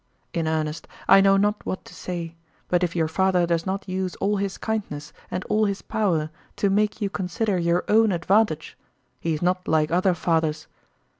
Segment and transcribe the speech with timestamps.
[0.33, 2.35] In earnest, I know not what to say,
[2.67, 6.71] but if your father does not use all his kindness and all his power to
[6.71, 8.75] make you consider your own advantage,
[9.19, 10.65] he is not like other fathers.